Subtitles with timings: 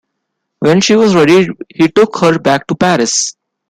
[0.61, 3.35] When she was ready he took her back to Paris.